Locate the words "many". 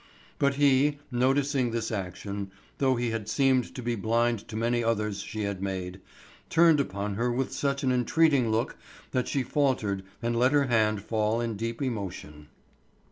4.55-4.83